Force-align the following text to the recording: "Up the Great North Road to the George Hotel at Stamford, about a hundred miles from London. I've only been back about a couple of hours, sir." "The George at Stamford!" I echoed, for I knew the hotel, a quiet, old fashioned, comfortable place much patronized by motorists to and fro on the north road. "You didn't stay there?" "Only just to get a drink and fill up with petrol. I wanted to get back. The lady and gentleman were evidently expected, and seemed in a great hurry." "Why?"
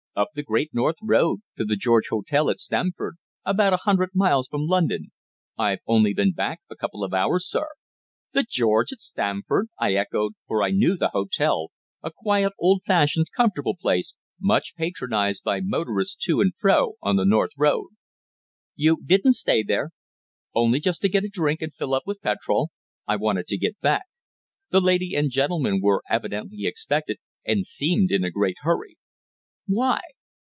"Up 0.13 0.31
the 0.35 0.43
Great 0.43 0.71
North 0.73 0.97
Road 1.01 1.39
to 1.55 1.63
the 1.63 1.77
George 1.77 2.09
Hotel 2.09 2.49
at 2.49 2.59
Stamford, 2.59 3.15
about 3.45 3.71
a 3.71 3.77
hundred 3.83 4.09
miles 4.13 4.49
from 4.49 4.67
London. 4.67 5.13
I've 5.57 5.79
only 5.87 6.13
been 6.13 6.33
back 6.33 6.59
about 6.67 6.75
a 6.75 6.77
couple 6.77 7.01
of 7.05 7.13
hours, 7.13 7.47
sir." 7.49 7.69
"The 8.33 8.43
George 8.43 8.91
at 8.91 8.99
Stamford!" 8.99 9.69
I 9.79 9.93
echoed, 9.93 10.33
for 10.49 10.63
I 10.63 10.71
knew 10.71 10.97
the 10.97 11.11
hotel, 11.13 11.69
a 12.03 12.11
quiet, 12.11 12.51
old 12.59 12.81
fashioned, 12.85 13.27
comfortable 13.35 13.77
place 13.79 14.13
much 14.37 14.75
patronized 14.75 15.45
by 15.45 15.61
motorists 15.63 16.17
to 16.25 16.41
and 16.41 16.53
fro 16.53 16.95
on 17.01 17.15
the 17.15 17.23
north 17.23 17.51
road. 17.57 17.87
"You 18.75 18.97
didn't 19.05 19.33
stay 19.35 19.63
there?" 19.63 19.91
"Only 20.53 20.81
just 20.81 21.01
to 21.03 21.09
get 21.09 21.23
a 21.23 21.29
drink 21.29 21.61
and 21.61 21.73
fill 21.73 21.93
up 21.93 22.03
with 22.05 22.19
petrol. 22.21 22.71
I 23.07 23.15
wanted 23.15 23.47
to 23.47 23.57
get 23.57 23.79
back. 23.79 24.03
The 24.71 24.81
lady 24.81 25.15
and 25.15 25.31
gentleman 25.31 25.79
were 25.81 26.03
evidently 26.09 26.65
expected, 26.65 27.17
and 27.45 27.65
seemed 27.65 28.11
in 28.11 28.25
a 28.25 28.29
great 28.29 28.57
hurry." 28.63 28.97
"Why?" 29.67 30.01